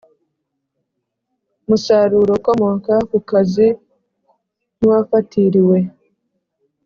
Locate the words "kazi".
3.29-3.67